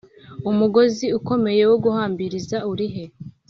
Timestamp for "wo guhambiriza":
1.69-2.57